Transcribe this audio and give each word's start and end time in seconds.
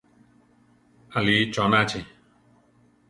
Alíi 1.17 1.43
chónachi. 1.53 2.01